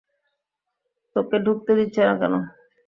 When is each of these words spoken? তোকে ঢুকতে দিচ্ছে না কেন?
তোকে 1.15 1.37
ঢুকতে 1.45 1.71
দিচ্ছে 1.79 2.01
না 2.07 2.13
কেন? 2.21 2.33